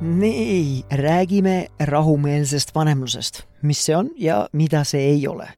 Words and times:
nii, 0.00 0.84
räägime 0.90 1.66
rahumeelsest 1.80 2.74
vanemlusest, 2.74 3.42
mis 3.62 3.80
see 3.84 3.96
on 3.96 4.10
ja 4.16 4.48
mida 4.52 4.84
see 4.84 5.00
ei 5.00 5.28
ole. 5.28 5.48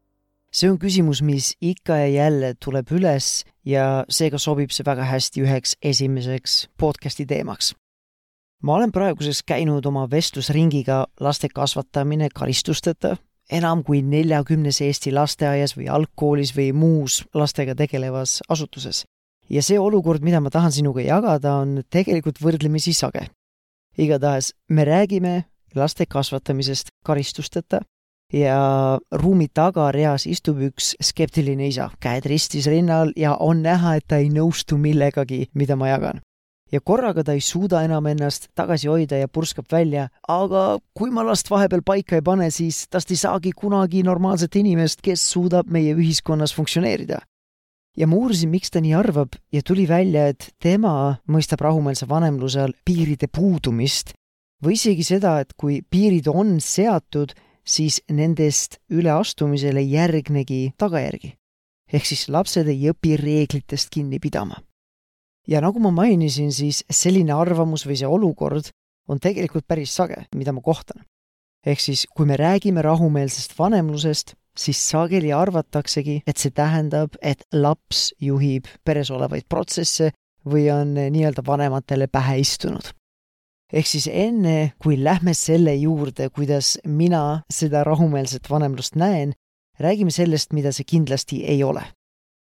see 0.52 0.70
on 0.70 0.78
küsimus, 0.78 1.20
mis 1.22 1.52
ikka 1.60 1.94
ja 1.96 2.06
jälle 2.06 2.54
tuleb 2.64 2.88
üles 2.90 3.44
ja 3.64 4.04
seega 4.08 4.38
sobib 4.38 4.72
see 4.74 4.84
väga 4.86 5.04
hästi 5.04 5.44
üheks 5.44 5.76
esimeseks 5.82 6.68
podcasti 6.80 7.26
teemaks. 7.26 7.74
ma 8.62 8.74
olen 8.74 8.92
praeguseks 8.92 9.42
käinud 9.42 9.86
oma 9.86 10.06
vestlusringiga 10.10 11.06
laste 11.20 11.48
kasvatamine 11.48 12.28
karistusteta 12.34 13.16
enam 13.50 13.84
kui 13.84 14.02
neljakümnes 14.02 14.80
Eesti 14.80 15.12
lasteaias 15.12 15.76
või 15.76 15.88
algkoolis 15.88 16.56
või 16.56 16.72
muus 16.72 17.24
lastega 17.34 17.74
tegelevas 17.74 18.40
asutuses. 18.48 19.04
ja 19.50 19.62
see 19.62 19.78
olukord, 19.78 20.22
mida 20.22 20.40
ma 20.40 20.50
tahan 20.50 20.72
sinuga 20.72 21.00
jagada, 21.00 21.54
on 21.54 21.82
tegelikult 21.90 22.40
võrdlemisi 22.40 22.94
sage 22.94 23.28
igatahes 23.98 24.52
me 24.68 24.84
räägime 24.84 25.44
laste 25.74 26.06
kasvatamisest 26.06 26.88
karistusteta 27.04 27.80
ja 28.32 28.98
ruumi 29.12 29.48
tagareas 29.54 30.26
istub 30.26 30.60
üks 30.70 30.94
skeptiline 31.02 31.68
isa, 31.68 31.90
käed 32.00 32.26
ristis 32.30 32.68
rinnal 32.70 33.12
ja 33.16 33.34
on 33.34 33.62
näha, 33.62 33.96
et 33.98 34.06
ta 34.08 34.20
ei 34.22 34.30
nõustu 34.30 34.78
millegagi, 34.78 35.48
mida 35.54 35.76
ma 35.76 35.88
jagan. 35.88 36.20
ja 36.72 36.78
korraga 36.80 37.24
ta 37.26 37.32
ei 37.34 37.40
suuda 37.42 37.80
enam 37.82 38.06
ennast 38.06 38.46
tagasi 38.54 38.86
hoida 38.86 39.16
ja 39.18 39.28
purskab 39.28 39.66
välja, 39.72 40.08
aga 40.28 40.78
kui 40.94 41.10
ma 41.10 41.24
last 41.26 41.50
vahepeal 41.50 41.82
paika 41.82 42.14
ei 42.14 42.22
pane, 42.22 42.50
siis 42.50 42.86
tast 42.86 43.10
ei 43.10 43.16
saagi 43.16 43.50
kunagi 43.52 44.04
normaalset 44.06 44.54
inimest, 44.56 45.02
kes 45.02 45.30
suudab 45.32 45.66
meie 45.66 45.94
ühiskonnas 45.94 46.54
funktsioneerida 46.54 47.18
ja 47.96 48.06
ma 48.06 48.16
uurisin, 48.16 48.50
miks 48.50 48.70
ta 48.70 48.80
nii 48.82 48.94
arvab 48.94 49.36
ja 49.52 49.62
tuli 49.66 49.86
välja, 49.88 50.28
et 50.30 50.52
tema 50.62 51.20
mõistab 51.30 51.62
rahumeelse 51.64 52.08
vanemluse 52.08 52.62
all 52.62 52.76
piiride 52.84 53.28
puudumist 53.28 54.14
või 54.64 54.76
isegi 54.76 55.04
seda, 55.06 55.38
et 55.40 55.54
kui 55.58 55.80
piirid 55.82 56.28
on 56.30 56.58
seatud, 56.60 57.32
siis 57.64 58.00
nendest 58.10 58.78
üleastumisele 58.90 59.82
järgnegi 59.82 60.72
tagajärgi. 60.78 61.34
ehk 61.92 62.06
siis 62.06 62.28
lapsed 62.28 62.68
ei 62.68 62.90
õpi 62.90 63.16
reeglitest 63.18 63.90
kinni 63.90 64.18
pidama. 64.18 64.62
ja 65.48 65.60
nagu 65.60 65.80
ma 65.80 65.90
mainisin, 65.90 66.52
siis 66.52 66.84
selline 66.90 67.32
arvamus 67.32 67.86
või 67.86 67.96
see 67.96 68.06
olukord 68.06 68.70
on 69.08 69.18
tegelikult 69.18 69.66
päris 69.66 69.94
sage, 69.94 70.26
mida 70.34 70.52
ma 70.52 70.60
kohtan. 70.60 71.04
ehk 71.66 71.80
siis, 71.80 72.06
kui 72.16 72.26
me 72.26 72.36
räägime 72.36 72.82
rahumeelsest 72.82 73.58
vanemlusest, 73.58 74.34
siis 74.60 74.80
sageli 74.90 75.32
arvataksegi, 75.32 76.20
et 76.26 76.36
see 76.40 76.52
tähendab, 76.54 77.16
et 77.22 77.44
laps 77.52 78.10
juhib 78.20 78.68
peres 78.84 79.10
olevaid 79.10 79.48
protsesse 79.48 80.10
või 80.46 80.68
on 80.72 80.94
nii-öelda 80.96 81.44
vanematele 81.46 82.08
pähe 82.08 82.38
istunud. 82.40 82.92
ehk 83.72 83.86
siis 83.86 84.08
enne, 84.12 84.72
kui 84.82 84.96
lähme 85.04 85.34
selle 85.34 85.74
juurde, 85.74 86.28
kuidas 86.30 86.78
mina 86.84 87.42
seda 87.52 87.84
rahumeelset 87.84 88.50
vanemlust 88.50 88.96
näen, 88.96 89.32
räägime 89.78 90.10
sellest, 90.10 90.52
mida 90.52 90.72
see 90.72 90.84
kindlasti 90.84 91.44
ei 91.44 91.62
ole. 91.62 91.82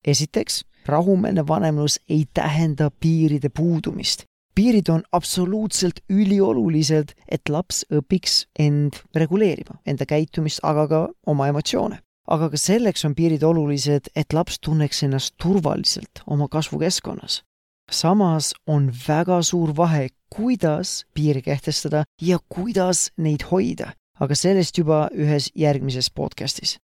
esiteks, 0.07 0.65
rahumeelne 0.87 1.47
vanemlus 1.47 2.01
ei 2.09 2.25
tähenda 2.35 2.91
piiride 2.91 3.49
puudumist 3.49 4.25
piirid 4.55 4.89
on 4.89 5.03
absoluutselt 5.13 6.01
üliolulised, 6.11 7.15
et 7.29 7.49
laps 7.49 7.85
õpiks 7.93 8.47
end 8.59 9.01
reguleerima, 9.17 9.79
enda 9.87 10.07
käitumist, 10.09 10.61
aga 10.63 10.87
ka 10.89 11.03
oma 11.27 11.49
emotsioone. 11.53 12.01
aga 12.33 12.47
ka 12.51 12.57
selleks 12.57 13.05
on 13.05 13.15
piirid 13.19 13.43
olulised, 13.43 14.07
et 14.17 14.33
laps 14.33 14.61
tunneks 14.63 15.03
ennast 15.03 15.35
turvaliselt 15.43 16.23
oma 16.27 16.49
kasvukeskkonnas. 16.49 17.43
samas 17.91 18.55
on 18.67 18.93
väga 19.09 19.43
suur 19.43 19.77
vahe, 19.77 20.09
kuidas 20.31 21.05
piire 21.15 21.43
kehtestada 21.43 22.05
ja 22.21 22.39
kuidas 22.49 23.11
neid 23.17 23.43
hoida, 23.51 23.93
aga 24.21 24.35
sellest 24.35 24.79
juba 24.79 25.09
ühes 25.15 25.51
järgmises 25.55 26.11
podcastis 26.11 26.79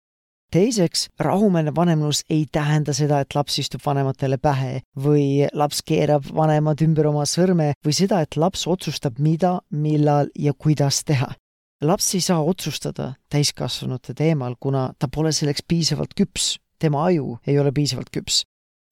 teiseks, 0.51 1.07
rahumeelne 1.19 1.75
vanemlus 1.75 2.21
ei 2.29 2.45
tähenda 2.51 2.93
seda, 2.93 3.19
et 3.19 3.35
laps 3.35 3.59
istub 3.59 3.83
vanematele 3.85 4.37
pähe 4.37 4.81
või 4.99 5.47
laps 5.53 5.81
keerab 5.85 6.27
vanemad 6.35 6.81
ümber 6.85 7.09
oma 7.11 7.25
sõrme 7.29 7.73
või 7.85 7.95
seda, 7.95 8.21
et 8.21 8.37
laps 8.37 8.65
otsustab, 8.67 9.19
mida, 9.19 9.59
millal 9.71 10.31
ja 10.39 10.53
kuidas 10.53 11.03
teha. 11.03 11.33
laps 11.81 12.13
ei 12.15 12.21
saa 12.21 12.41
otsustada 12.41 13.13
täiskasvanute 13.29 14.13
teemal, 14.13 14.55
kuna 14.59 14.93
ta 14.99 15.07
pole 15.07 15.31
selleks 15.31 15.63
piisavalt 15.67 16.13
küps, 16.15 16.57
tema 16.79 17.05
aju 17.05 17.37
ei 17.47 17.59
ole 17.59 17.71
piisavalt 17.71 18.09
küps. 18.09 18.43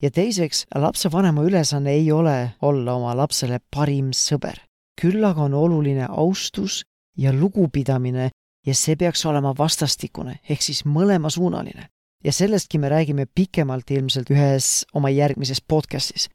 ja 0.02 0.10
teiseks, 0.10 0.66
lapsevanema 0.74 1.42
ülesanne 1.42 1.90
ei 1.90 2.12
ole 2.12 2.54
olla 2.62 2.94
oma 2.94 3.16
lapsele 3.16 3.60
parim 3.70 4.10
sõber. 4.10 4.60
küll 5.00 5.24
aga 5.24 5.42
on 5.42 5.54
oluline 5.54 6.06
austus 6.10 6.84
ja 7.16 7.32
lugupidamine 7.32 8.30
ja 8.66 8.74
see 8.74 8.96
peaks 8.96 9.24
olema 9.26 9.54
vastastikune 9.58 10.38
ehk 10.48 10.62
siis 10.62 10.84
mõlemasuunaline. 10.84 11.88
ja 12.24 12.32
sellestki 12.32 12.78
me 12.78 12.88
räägime 12.88 13.26
pikemalt 13.34 13.90
ilmselt 13.90 14.30
ühes 14.30 14.86
oma 14.94 15.10
järgmises 15.10 15.60
podcastis. 15.60 16.28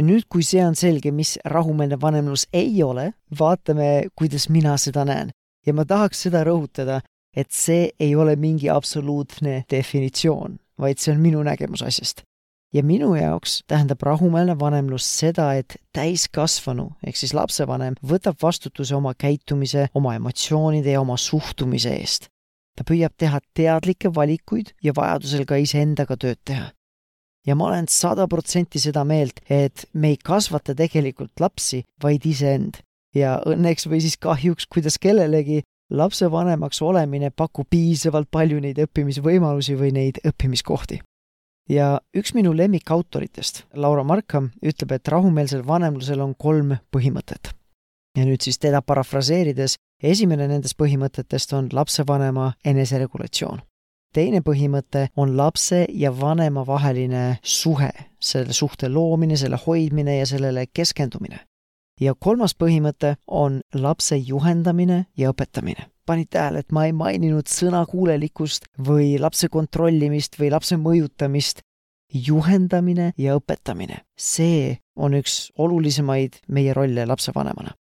nüüd, 0.00 0.24
kui 0.28 0.42
see 0.42 0.64
on 0.66 0.74
selge, 0.74 1.10
mis 1.10 1.38
rahumeelne 1.44 2.00
vanemlus 2.00 2.46
ei 2.52 2.82
ole, 2.82 3.12
vaatame, 3.38 4.08
kuidas 4.16 4.48
mina 4.48 4.76
seda 4.76 5.04
näen. 5.04 5.30
ja 5.66 5.72
ma 5.72 5.84
tahaks 5.84 6.22
seda 6.22 6.44
rõhutada, 6.44 7.00
et 7.36 7.50
see 7.50 7.90
ei 8.00 8.14
ole 8.16 8.36
mingi 8.36 8.70
absoluutne 8.70 9.64
definitsioon, 9.70 10.58
vaid 10.78 10.98
see 10.98 11.12
on 11.12 11.20
minu 11.20 11.42
nägemus 11.42 11.82
asjast 11.82 12.22
ja 12.74 12.82
minu 12.82 13.14
jaoks 13.14 13.62
tähendab 13.70 14.02
rahumeelne 14.02 14.58
vanemlus 14.58 15.06
seda, 15.18 15.52
et 15.54 15.76
täiskasvanu 15.94 16.90
ehk 17.06 17.18
siis 17.18 17.34
lapsevanem 17.36 17.96
võtab 18.02 18.40
vastutuse 18.42 18.96
oma 18.96 19.14
käitumise, 19.18 19.88
oma 19.94 20.16
emotsioonide 20.18 20.96
ja 20.96 21.02
oma 21.04 21.16
suhtumise 21.16 21.94
eest. 21.94 22.30
ta 22.74 22.82
püüab 22.82 23.12
teha 23.16 23.38
teadlikke 23.54 24.10
valikuid 24.14 24.72
ja 24.82 24.92
vajadusel 24.96 25.44
ka 25.46 25.60
iseendaga 25.62 26.16
tööd 26.16 26.40
teha. 26.44 26.72
ja 27.46 27.54
ma 27.54 27.68
olen 27.68 27.86
sada 27.88 28.26
protsenti 28.28 28.82
seda 28.82 29.04
meelt, 29.04 29.40
et 29.50 29.86
me 29.92 30.14
ei 30.14 30.16
kasvata 30.16 30.74
tegelikult 30.74 31.40
lapsi, 31.40 31.84
vaid 32.02 32.26
iseend. 32.26 32.82
ja 33.14 33.38
õnneks 33.46 33.86
või 33.86 34.02
siis 34.02 34.18
kahjuks, 34.18 34.66
kuidas 34.66 34.98
kellelegi, 34.98 35.62
lapsevanemaks 35.90 36.82
olemine 36.82 37.30
pakub 37.30 37.68
piisavalt 37.70 38.30
palju 38.30 38.60
neid 38.60 38.78
õppimisvõimalusi 38.82 39.78
või 39.78 39.92
neid 39.94 40.18
õppimiskohti 40.26 40.98
ja 41.68 42.00
üks 42.16 42.34
minu 42.34 42.52
lemmikautoritest, 42.56 43.64
Laura 43.74 44.04
Markham, 44.04 44.50
ütleb, 44.62 44.92
et 44.92 45.08
rahumeelsel 45.08 45.64
vanemlusel 45.66 46.20
on 46.20 46.34
kolm 46.34 46.76
põhimõtet. 46.92 47.54
ja 48.16 48.24
nüüd 48.24 48.42
siis 48.42 48.58
teda 48.58 48.82
parafraseerides, 48.82 49.76
esimene 50.02 50.46
nendest 50.48 50.76
põhimõtetest 50.78 51.52
on 51.52 51.68
lapsevanema 51.72 52.52
eneseregulatsioon. 52.64 53.62
teine 54.12 54.40
põhimõte 54.40 55.08
on 55.16 55.36
lapse 55.36 55.86
ja 55.88 56.10
vanema 56.20 56.66
vaheline 56.66 57.38
suhe, 57.42 57.90
selle 58.20 58.52
suhte 58.52 58.88
loomine, 58.88 59.36
selle 59.36 59.58
hoidmine 59.66 60.18
ja 60.18 60.26
sellele 60.26 60.66
keskendumine. 60.66 61.40
ja 62.00 62.14
kolmas 62.14 62.54
põhimõte 62.54 63.16
on 63.26 63.60
lapse 63.74 64.16
juhendamine 64.16 65.06
ja 65.16 65.30
õpetamine 65.30 65.93
panid 66.06 66.30
tähele, 66.30 66.62
et 66.64 66.72
ma 66.72 66.86
ei 66.86 66.92
maininud 66.96 67.48
sõnakuulelikkust 67.50 68.68
või 68.88 69.14
lapse 69.20 69.48
kontrollimist 69.48 70.38
või 70.40 70.50
lapse 70.54 70.76
mõjutamist. 70.80 71.62
juhendamine 72.14 73.12
ja 73.18 73.34
õpetamine, 73.34 74.04
see 74.16 74.76
on 74.94 75.16
üks 75.18 75.50
olulisemaid 75.58 76.36
meie 76.48 76.74
rolle 76.74 77.06
lapsevanemana. 77.06 77.74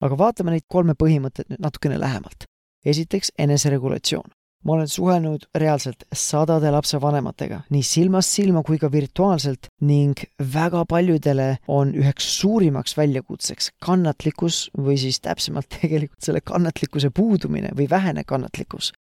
aga 0.00 0.18
vaatame 0.18 0.50
neid 0.50 0.66
kolme 0.68 0.92
põhimõtet 0.92 1.48
nüüd 1.48 1.60
natukene 1.60 2.00
lähemalt. 2.00 2.44
esiteks 2.84 3.32
eneseregulatsioon 3.38 4.37
ma 4.64 4.74
olen 4.74 4.88
suhelnud 4.88 5.46
reaalselt 5.54 6.04
sadade 6.12 6.70
lapsevanematega, 6.74 7.62
nii 7.70 7.84
silmast 7.86 8.34
silma 8.38 8.62
kui 8.66 8.78
ka 8.80 8.90
virtuaalselt 8.92 9.70
ning 9.86 10.18
väga 10.54 10.84
paljudele 10.88 11.48
on 11.68 11.92
üheks 11.96 12.30
suurimaks 12.40 12.96
väljakutseks 12.98 13.72
kannatlikkus 13.84 14.68
või 14.76 14.98
siis 15.00 15.20
täpsemalt 15.24 15.70
tegelikult 15.78 16.24
selle 16.24 16.42
kannatlikkuse 16.44 17.12
puudumine 17.14 17.74
või 17.76 17.88
vähene 17.90 18.24
kannatlikkus. 18.26 18.92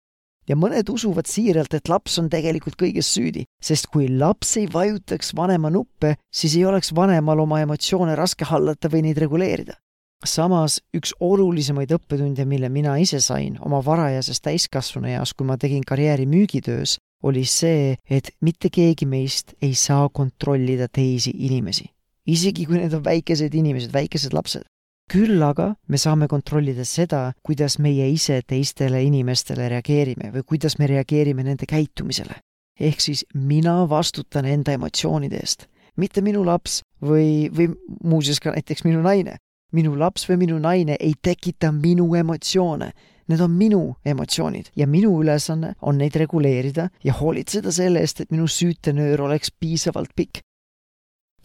ja 0.47 0.55
mõned 0.55 0.87
usuvad 0.89 1.27
siiralt, 1.27 1.73
et 1.73 1.89
laps 1.89 2.19
on 2.21 2.29
tegelikult 2.31 2.77
kõiges 2.79 3.09
süüdi, 3.11 3.43
sest 3.59 3.89
kui 3.91 4.07
laps 4.07 4.55
ei 4.57 4.69
vajutaks 4.71 5.33
vanema 5.35 5.69
nuppe, 5.69 6.15
siis 6.31 6.55
ei 6.55 6.63
oleks 6.65 6.93
vanemal 6.95 7.39
oma 7.43 7.59
emotsioone 7.65 8.15
raske 8.15 8.45
hallata 8.47 8.87
või 8.93 9.03
neid 9.09 9.19
reguleerida 9.19 9.75
samas 10.25 10.79
üks 10.95 11.13
olulisemaid 11.21 11.91
õppetunde, 11.93 12.45
mille 12.45 12.69
mina 12.73 12.95
ise 13.01 13.19
sain 13.21 13.57
oma 13.65 13.81
varajases 13.85 14.41
täiskasvanueas, 14.41 15.33
kui 15.33 15.45
ma 15.45 15.57
tegin 15.57 15.83
karjääri 15.85 16.25
müügitöös, 16.25 16.97
oli 17.23 17.45
see, 17.45 17.97
et 18.09 18.31
mitte 18.41 18.69
keegi 18.73 19.05
meist 19.05 19.53
ei 19.61 19.75
saa 19.75 20.09
kontrollida 20.09 20.87
teisi 20.87 21.33
inimesi. 21.35 21.89
isegi 22.27 22.65
kui 22.67 22.75
need 22.75 22.93
on 22.93 23.03
väikesed 23.03 23.53
inimesed, 23.53 23.93
väikesed 23.93 24.33
lapsed. 24.33 24.65
küll 25.11 25.41
aga 25.43 25.75
me 25.87 25.97
saame 25.97 26.27
kontrollida 26.27 26.83
seda, 26.85 27.31
kuidas 27.43 27.79
meie 27.79 28.09
ise 28.11 28.41
teistele 28.47 29.03
inimestele 29.03 29.69
reageerime 29.69 30.33
või 30.33 30.43
kuidas 30.43 30.77
me 30.79 30.87
reageerime 30.87 31.43
nende 31.43 31.65
käitumisele. 31.65 32.41
ehk 32.79 33.01
siis 33.01 33.25
mina 33.33 33.89
vastutan 33.89 34.45
enda 34.45 34.71
emotsioonide 34.71 35.37
eest, 35.37 35.67
mitte 35.95 36.21
minu 36.21 36.45
laps 36.45 36.81
või, 37.01 37.49
või 37.49 37.73
muuseas 38.03 38.39
ka 38.39 38.51
näiteks 38.51 38.83
minu 38.83 39.01
naine 39.01 39.37
minu 39.75 39.95
laps 39.99 40.27
või 40.29 40.43
minu 40.45 40.57
naine 40.63 40.97
ei 40.99 41.13
tekita 41.21 41.71
minu 41.75 42.07
emotsioone. 42.15 42.91
Need 43.27 43.41
on 43.43 43.55
minu 43.59 43.81
emotsioonid 44.07 44.71
ja 44.79 44.87
minu 44.87 45.17
ülesanne 45.19 45.73
on 45.81 45.97
neid 45.99 46.15
reguleerida 46.15 46.87
ja 47.03 47.13
hoolitseda 47.13 47.73
selle 47.75 47.99
eest, 47.99 48.21
et 48.21 48.31
minu 48.31 48.47
süütenöör 48.47 49.25
oleks 49.27 49.51
piisavalt 49.51 50.13
pikk. 50.15 50.39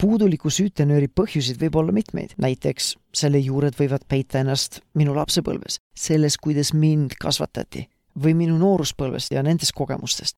puuduliku 0.03 0.49
süütenööri 0.49 1.07
põhjuseid 1.07 1.59
võib 1.61 1.75
olla 1.79 1.91
mitmeid, 1.91 2.33
näiteks 2.37 2.95
selle 3.13 3.39
juured 3.39 3.75
võivad 3.77 4.03
peita 4.07 4.39
ennast 4.39 4.81
minu 4.95 5.13
lapsepõlves, 5.15 5.77
selles, 5.95 6.37
kuidas 6.37 6.73
mind 6.73 7.13
kasvatati 7.19 7.85
või 8.23 8.33
minu 8.33 8.57
nooruspõlvest 8.57 9.31
ja 9.31 9.43
nendest 9.43 9.71
kogemustest. 9.75 10.35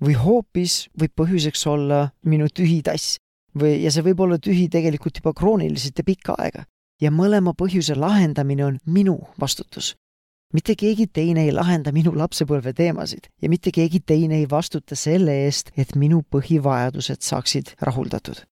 või 0.00 0.14
hoopis 0.14 0.88
võib 1.00 1.12
põhjuseks 1.16 1.66
olla 1.66 2.10
minu 2.24 2.48
tühi 2.48 2.82
tass 2.82 3.18
või, 3.54 3.82
ja 3.82 3.90
see 3.90 4.02
võib 4.02 4.20
olla 4.20 4.38
tühi 4.38 4.68
tegelikult 4.68 5.16
juba 5.18 5.32
krooniliselt 5.34 5.98
ja 5.98 6.04
pikka 6.04 6.34
aega 6.38 6.64
ja 7.00 7.10
mõlema 7.10 7.54
põhjuse 7.54 7.96
lahendamine 7.96 8.64
on 8.64 8.78
minu 8.86 9.18
vastutus. 9.40 9.96
mitte 10.54 10.74
keegi 10.80 11.06
teine 11.06 11.42
ei 11.44 11.52
lahenda 11.52 11.92
minu 11.92 12.14
lapsepõlve 12.16 12.72
teemasid 12.72 13.28
ja 13.42 13.48
mitte 13.48 13.70
keegi 13.70 14.00
teine 14.00 14.38
ei 14.38 14.46
vastuta 14.50 14.96
selle 14.96 15.44
eest, 15.44 15.70
et 15.76 15.94
minu 15.94 16.22
põhivajadused 16.30 17.20
saaksid 17.20 17.74
rahuldatud. 17.80 18.44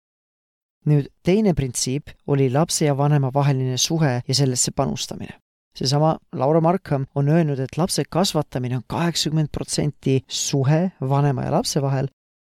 nüüd 0.86 1.08
teine 1.24 1.54
printsiip 1.54 2.10
oli 2.28 2.50
lapse 2.50 2.86
ja 2.86 2.98
vanema 2.98 3.32
vaheline 3.34 3.78
suhe 3.78 4.22
ja 4.28 4.34
sellesse 4.34 4.72
panustamine 4.72 5.40
seesama 5.76 6.18
Laura 6.34 6.62
Markham 6.62 7.06
on 7.16 7.30
öelnud, 7.30 7.60
et 7.60 7.78
lapse 7.78 8.04
kasvatamine 8.10 8.78
on 8.78 8.84
kaheksakümmend 8.88 9.48
protsenti 9.52 10.24
suhe 10.28 10.92
vanema 11.02 11.44
ja 11.44 11.52
lapse 11.52 11.82
vahel 11.82 12.08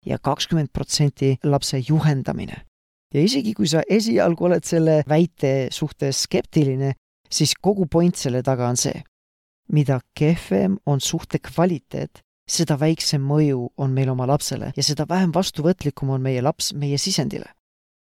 ja 0.05 0.17
kakskümmend 0.19 0.67
protsenti 0.73 1.37
lapse 1.43 1.81
juhendamine 1.87 2.68
ja 3.13 3.21
isegi 3.23 3.53
kui 3.57 3.67
sa 3.69 3.83
esialgu 3.89 4.49
oled 4.49 4.65
selle 4.65 5.01
väite 5.09 5.69
suhtes 5.73 6.23
skeptiline, 6.25 6.93
siis 7.29 7.55
kogu 7.61 7.87
point 7.91 8.15
selle 8.15 8.41
taga 8.45 8.69
on 8.69 8.77
see, 8.77 9.03
mida 9.73 9.99
kehvem 10.17 10.77
on 10.85 11.01
suhte 11.01 11.39
kvaliteet, 11.39 12.21
seda 12.49 12.79
väiksem 12.81 13.21
mõju 13.21 13.69
on 13.77 13.93
meil 13.93 14.09
oma 14.09 14.27
lapsele 14.29 14.71
ja 14.75 14.85
seda 14.85 15.05
vähem 15.09 15.33
vastuvõtlikum 15.35 16.09
on 16.15 16.21
meie 16.21 16.41
laps 16.41 16.73
meie 16.73 16.97
sisendile. 16.97 17.49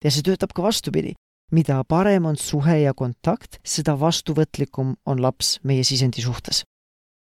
ja 0.04 0.10
see 0.10 0.22
töötab 0.22 0.52
ka 0.56 0.62
vastupidi. 0.62 1.14
mida 1.52 1.82
parem 1.84 2.26
on 2.26 2.36
suhe 2.36 2.80
ja 2.80 2.94
kontakt, 2.94 3.58
seda 3.64 3.98
vastuvõtlikum 4.00 4.96
on 5.06 5.22
laps 5.22 5.58
meie 5.64 5.84
sisendi 5.84 6.22
suhtes 6.22 6.64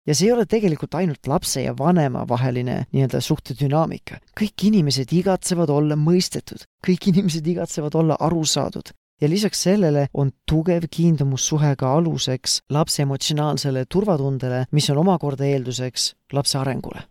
ja 0.09 0.15
see 0.17 0.25
ei 0.29 0.33
ole 0.33 0.45
tegelikult 0.49 0.95
ainult 0.97 1.27
lapse 1.29 1.61
ja 1.61 1.75
vanema 1.77 2.23
vaheline 2.27 2.85
nii-öelda 2.91 3.21
suhtedünaamika. 3.21 4.17
kõik 4.39 4.65
inimesed 4.65 5.13
igatsevad 5.13 5.69
olla 5.69 5.95
mõistetud, 5.95 6.65
kõik 6.87 7.11
inimesed 7.13 7.47
igatsevad 7.47 7.95
olla 7.95 8.17
aru 8.19 8.41
saadud 8.45 8.89
ja 9.21 9.29
lisaks 9.29 9.61
sellele 9.63 10.07
on 10.13 10.31
tugev 10.49 10.89
kiindumussuhe 10.91 11.75
ka 11.75 11.93
aluseks 11.93 12.61
lapse 12.69 13.03
emotsionaalsele 13.03 13.85
turvatundele, 13.85 14.65
mis 14.71 14.89
on 14.89 14.97
omakorda 14.97 15.45
eelduseks 15.45 16.13
lapse 16.33 16.57
arengule. 16.57 17.05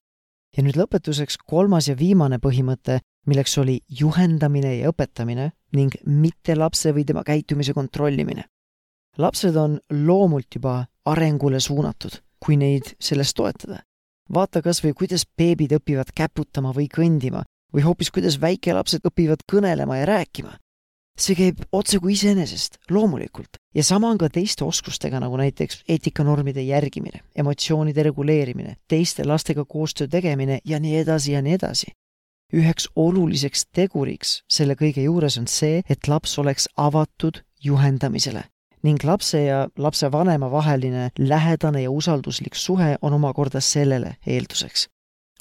ja 0.56 0.62
nüüd 0.66 0.74
lõpetuseks 0.80 1.38
kolmas 1.46 1.86
ja 1.86 1.94
viimane 1.94 2.40
põhimõte, 2.42 2.98
milleks 3.26 3.58
oli 3.58 3.80
juhendamine 4.00 4.78
ja 4.78 4.90
õpetamine 4.90 5.50
ning 5.72 5.94
mitte 6.04 6.56
lapse 6.56 6.90
või 6.92 7.04
tema 7.04 7.22
käitumise 7.22 7.74
kontrollimine. 7.74 8.44
lapsed 9.18 9.56
on 9.56 9.78
loomult 9.90 10.46
juba 10.54 10.86
arengule 11.04 11.60
suunatud 11.60 12.27
kui 12.44 12.56
neid 12.56 12.94
selles 13.00 13.35
toetada. 13.35 13.82
vaata 14.35 14.62
kas 14.62 14.82
või 14.85 14.93
kuidas 14.94 15.25
beebid 15.38 15.73
õpivad 15.73 16.12
käputama 16.14 16.73
või 16.76 16.88
kõndima 16.88 17.43
või 17.75 17.82
hoopis 17.82 18.11
kuidas 18.11 18.40
väikelapsed 18.40 19.05
õpivad 19.05 19.44
kõnelema 19.52 19.96
ja 19.96 20.06
rääkima. 20.06 20.58
see 21.19 21.35
käib 21.35 21.62
otse 21.73 21.99
kui 21.99 22.12
iseenesest, 22.12 22.79
loomulikult. 22.90 23.56
ja 23.75 23.85
sama 23.85 24.08
on 24.08 24.19
ka 24.19 24.29
teiste 24.29 24.64
oskustega, 24.64 25.20
nagu 25.20 25.37
näiteks 25.37 25.85
eetikanormide 25.88 26.62
järgimine, 26.62 27.20
emotsioonide 27.37 28.02
reguleerimine, 28.02 28.76
teiste 28.88 29.25
lastega 29.25 29.64
koostöö 29.64 30.08
tegemine 30.08 30.61
ja 30.64 30.81
nii 30.81 30.96
edasi 30.96 31.32
ja 31.32 31.43
nii 31.43 31.52
edasi 31.52 31.93
üheks 32.52 32.88
oluliseks 32.96 33.67
teguriks 33.76 34.43
selle 34.49 34.75
kõige 34.75 35.02
juures 35.05 35.37
on 35.38 35.46
see, 35.46 35.82
et 35.88 36.08
laps 36.08 36.38
oleks 36.38 36.69
avatud 36.76 37.43
juhendamisele 37.64 38.44
ning 38.82 39.04
lapse 39.04 39.42
ja 39.44 39.69
lapsevanema 39.78 40.50
vaheline 40.50 41.10
lähedane 41.19 41.82
ja 41.82 41.90
usalduslik 41.90 42.54
suhe 42.54 42.96
on 43.02 43.12
omakorda 43.12 43.60
sellele 43.60 44.16
eelduseks. 44.26 44.88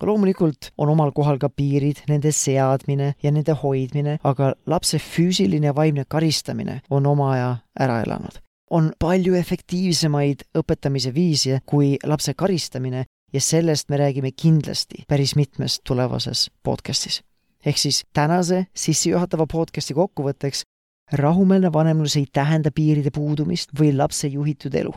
loomulikult 0.02 0.72
on 0.78 0.90
omal 0.90 1.12
kohal 1.12 1.38
ka 1.38 1.50
piirid, 1.50 2.04
nende 2.10 2.32
seadmine 2.32 3.14
ja 3.24 3.32
nende 3.32 3.54
hoidmine, 3.64 4.20
aga 4.24 4.54
lapse 4.66 4.98
füüsiline 4.98 5.66
ja 5.66 5.76
vaimne 5.76 6.04
karistamine 6.08 6.82
on 6.90 7.06
oma 7.06 7.32
aja 7.32 7.58
ära 7.80 8.02
elanud. 8.02 8.42
on 8.72 8.92
palju 9.00 9.34
efektiivsemaid 9.36 10.44
õpetamise 10.58 11.14
viise 11.14 11.62
kui 11.66 11.98
lapse 12.04 12.34
karistamine 12.34 13.06
ja 13.34 13.42
sellest 13.42 13.90
me 13.90 13.98
räägime 13.98 14.32
kindlasti 14.32 15.04
päris 15.08 15.36
mitmes 15.36 15.80
tulevases 15.84 16.50
podcastis 16.64 17.22
ehk 17.66 17.78
siis 17.78 18.04
tänase 18.14 18.66
sissejuhatava 18.76 19.46
podcasti 19.52 19.96
kokkuvõtteks 19.98 20.64
rahumeelne 21.12 21.74
vanemlus 21.74 22.16
ei 22.18 22.26
tähenda 22.34 22.72
piiride 22.76 23.12
puudumist 23.12 23.70
või 23.80 23.96
lapse 23.96 24.28
juhitud 24.28 24.76
elu. 24.76 24.94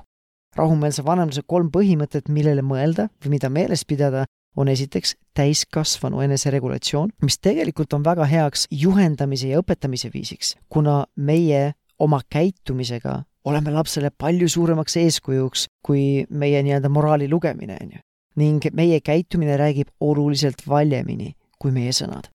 rahumeelse 0.56 1.04
vanemluse 1.04 1.42
kolm 1.46 1.68
põhimõtet, 1.70 2.28
millele 2.28 2.62
mõelda 2.62 3.08
või 3.22 3.36
mida 3.36 3.48
meeles 3.48 3.84
pidada, 3.86 4.24
on 4.56 4.68
esiteks 4.68 5.14
täiskasvanu 5.34 6.20
eneseregulatsioon, 6.20 7.12
mis 7.22 7.38
tegelikult 7.38 7.92
on 7.92 8.02
väga 8.04 8.24
heaks 8.26 8.66
juhendamise 8.70 9.48
ja 9.48 9.60
õpetamise 9.62 10.10
viisiks, 10.14 10.56
kuna 10.68 11.04
meie 11.16 11.72
oma 11.98 12.20
käitumisega 12.30 13.22
oleme 13.44 13.70
lapsele 13.70 14.10
palju 14.10 14.48
suuremaks 14.48 14.96
eeskujuks 14.96 15.68
kui 15.86 16.26
meie 16.30 16.62
nii-öelda 16.62 16.88
moraali 16.88 17.28
lugemine, 17.30 17.78
on 17.80 17.94
ju. 17.94 18.02
ning 18.36 18.66
meie 18.72 19.00
käitumine 19.00 19.56
räägib 19.56 19.88
oluliselt 20.00 20.66
valjemini 20.68 21.34
kui 21.58 21.70
meie 21.70 21.92
sõnad 21.92 22.30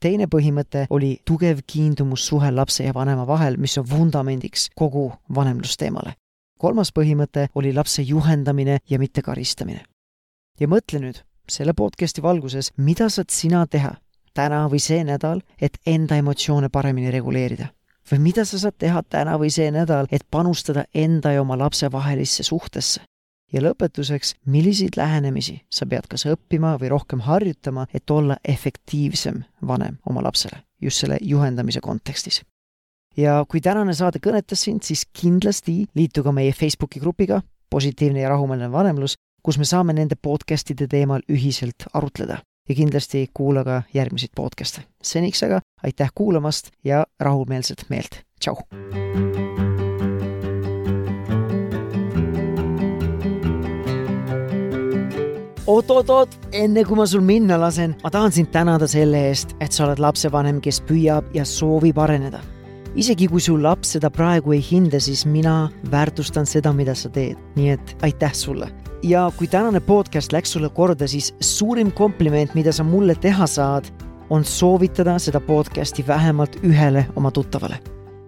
teine 0.00 0.26
põhimõte 0.30 0.86
oli 0.90 1.18
tugev 1.26 1.62
kiindumussuhe 1.66 2.50
lapse 2.54 2.84
ja 2.84 2.94
vanema 2.94 3.26
vahel, 3.26 3.56
mis 3.58 3.78
on 3.78 3.86
vundamendiks 3.90 4.70
kogu 4.74 5.12
vanemlusteemale. 5.34 6.14
kolmas 6.58 6.90
põhimõte 6.92 7.48
oli 7.54 7.72
lapse 7.72 8.02
juhendamine 8.02 8.78
ja 8.90 8.98
mitte 8.98 9.22
karistamine. 9.22 9.84
ja 10.60 10.68
mõtle 10.68 10.98
nüüd 10.98 11.22
selle 11.48 11.72
podcasti 11.72 12.22
valguses, 12.22 12.72
mida 12.76 13.08
saad 13.08 13.30
sina 13.30 13.66
teha 13.66 13.94
täna 14.34 14.68
või 14.68 14.78
see 14.78 15.04
nädal, 15.04 15.40
et 15.60 15.78
enda 15.86 16.16
emotsioone 16.16 16.68
paremini 16.68 17.10
reguleerida? 17.10 17.68
või 18.10 18.18
mida 18.18 18.44
sa 18.44 18.58
saad 18.58 18.78
teha 18.78 19.02
täna 19.02 19.36
või 19.38 19.50
see 19.50 19.70
nädal, 19.70 20.06
et 20.10 20.24
panustada 20.30 20.84
enda 20.94 21.32
ja 21.32 21.42
oma 21.42 21.58
lapse 21.58 21.92
vahelisse 21.92 22.42
suhtesse? 22.42 23.00
Ja 23.52 23.62
lõpetuseks, 23.62 24.34
milliseid 24.46 24.96
lähenemisi 24.96 25.60
sa 25.72 25.86
pead 25.86 26.08
kas 26.10 26.26
õppima 26.28 26.76
või 26.80 26.92
rohkem 26.92 27.22
harjutama, 27.24 27.86
et 27.94 28.10
olla 28.10 28.36
efektiivsem 28.44 29.42
vanem 29.66 29.98
oma 30.06 30.22
lapsele, 30.22 30.62
just 30.80 31.04
selle 31.04 31.18
juhendamise 31.20 31.80
kontekstis. 31.80 32.42
ja 33.16 33.44
kui 33.48 33.60
tänane 33.60 33.94
saade 33.94 34.18
kõnetas 34.18 34.62
sind, 34.64 34.82
siis 34.82 35.06
kindlasti 35.12 35.86
liitu 35.94 36.22
ka 36.22 36.32
meie 36.32 36.52
Facebooki 36.52 37.00
grupiga 37.00 37.42
Positiivne 37.70 38.20
ja 38.20 38.28
rahumeelne 38.28 38.72
vanemlus, 38.72 39.14
kus 39.42 39.58
me 39.58 39.64
saame 39.64 39.92
nende 39.92 40.16
podcast'ide 40.16 40.86
teemal 40.88 41.20
ühiselt 41.28 41.84
arutleda 41.92 42.38
ja 42.68 42.74
kindlasti 42.74 43.26
kuula 43.34 43.64
ka 43.64 43.82
järgmiseid 43.94 44.32
podcast'e. 44.36 44.86
seniks 45.02 45.42
aga 45.42 45.60
aitäh 45.82 46.10
kuulamast 46.14 46.70
ja 46.84 47.06
rahumeelset 47.20 47.84
meelt, 47.88 48.22
tšau! 48.40 49.47
Oot-oot-oot, 55.68 56.32
enne 56.56 56.82
kui 56.88 56.96
ma 56.96 57.04
sul 57.06 57.20
minna 57.24 57.58
lasen, 57.60 57.92
ma 58.00 58.10
tahan 58.12 58.32
sind 58.32 58.48
tänada 58.54 58.88
selle 58.88 59.20
eest, 59.28 59.52
et 59.60 59.74
sa 59.74 59.84
oled 59.84 60.00
lapsevanem, 60.00 60.62
kes 60.64 60.80
püüab 60.88 61.28
ja 61.36 61.44
soovib 61.44 62.00
areneda. 62.00 62.40
isegi 62.98 63.28
kui 63.28 63.40
su 63.40 63.54
laps 63.60 63.92
seda 63.94 64.08
praegu 64.10 64.54
ei 64.56 64.62
hinda, 64.64 64.98
siis 64.98 65.26
mina 65.26 65.68
väärtustan 65.92 66.46
seda, 66.48 66.72
mida 66.72 66.94
sa 66.96 67.10
teed, 67.12 67.36
nii 67.56 67.68
et 67.76 67.96
aitäh 68.02 68.32
sulle. 68.34 68.70
ja 69.02 69.30
kui 69.36 69.46
tänane 69.46 69.80
podcast 69.80 70.32
läks 70.32 70.52
sulle 70.52 70.68
korda, 70.68 71.06
siis 71.06 71.34
suurim 71.40 71.92
kompliment, 71.92 72.54
mida 72.54 72.72
sa 72.72 72.84
mulle 72.84 73.14
teha 73.14 73.46
saad, 73.46 73.92
on 74.30 74.44
soovitada 74.44 75.18
seda 75.18 75.40
podcasti 75.40 76.06
vähemalt 76.06 76.56
ühele 76.64 77.06
oma 77.16 77.30
tuttavale 77.30 77.78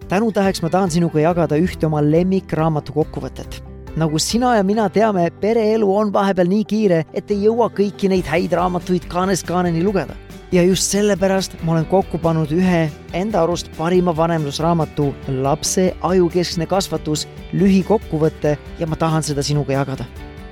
tänutäheks 0.09 0.61
ma 0.61 0.69
tahan 0.69 0.91
sinuga 0.91 1.19
jagada 1.19 1.55
ühte 1.55 1.85
oma 1.85 2.01
lemmikraamatu 2.01 2.93
kokkuvõtet 2.93 3.70
nagu 3.95 4.19
sina 4.19 4.55
ja 4.55 4.63
mina 4.63 4.87
teame, 4.89 5.27
pereelu 5.41 5.87
on 5.95 6.11
vahepeal 6.13 6.49
nii 6.49 6.65
kiire, 6.67 6.99
et 7.13 7.31
ei 7.31 7.45
jõua 7.45 7.67
kõiki 7.75 8.09
neid 8.11 8.27
häid 8.29 8.53
raamatuid 8.55 9.07
kaanest 9.11 9.47
kaaneni 9.47 9.83
lugeda. 9.83 10.15
ja 10.51 10.63
just 10.63 10.91
sellepärast 10.91 11.53
ma 11.63 11.71
olen 11.71 11.85
kokku 11.87 12.17
pannud 12.19 12.51
ühe 12.51 12.89
enda 13.15 13.43
arust 13.43 13.69
parima 13.77 14.11
vanemlusraamatu 14.15 15.13
Lapse 15.43 15.93
ajukeskne 16.01 16.67
kasvatus 16.67 17.27
lühikokkuvõte 17.53 18.57
ja 18.79 18.87
ma 18.87 18.95
tahan 18.95 19.23
seda 19.23 19.43
sinuga 19.43 19.73
jagada. 19.73 20.05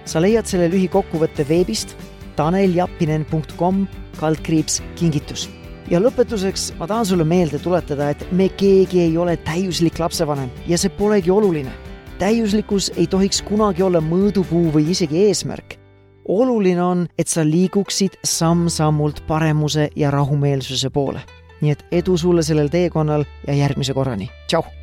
sa 0.05 0.19
leiad 0.19 0.45
selle 0.45 0.69
lühikokkuvõtte 0.69 1.47
veebist 1.47 1.95
taneljappinen.com 2.35 3.87
kaldkriips 4.19 4.81
kingitus 4.95 5.49
ja 5.89 5.99
lõpetuseks 5.99 6.73
ma 6.79 6.87
tahan 6.87 7.05
sulle 7.05 7.23
meelde 7.23 7.59
tuletada, 7.59 8.09
et 8.09 8.31
me 8.31 8.49
keegi 8.49 9.01
ei 9.01 9.17
ole 9.17 9.37
täiuslik 9.37 9.99
lapsevanem 9.99 10.49
ja 10.67 10.77
see 10.77 10.89
polegi 10.89 11.31
oluline 11.31 11.88
täiuslikkus 12.19 12.91
ei 12.97 13.07
tohiks 13.07 13.41
kunagi 13.41 13.83
olla 13.83 14.01
mõõdupuu 14.03 14.73
või 14.73 14.89
isegi 14.91 15.25
eesmärk. 15.27 15.77
oluline 16.27 16.83
on, 16.83 17.07
et 17.17 17.27
sa 17.27 17.45
liiguksid 17.45 18.19
samm-sammult 18.23 19.23
paremuse 19.27 19.89
ja 19.95 20.11
rahumeelsuse 20.11 20.89
poole. 20.89 21.21
nii 21.61 21.71
et 21.71 21.85
edu 21.91 22.17
sulle 22.17 22.43
sellel 22.43 22.69
teekonnal 22.69 23.25
ja 23.47 23.53
järgmise 23.53 23.93
korrani, 23.93 24.29
tšau! 24.47 24.78